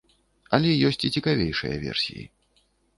Але 0.57 0.71
ёсць 0.89 0.99
і 1.11 1.13
цікавейшыя 1.17 1.79
версіі. 1.87 2.29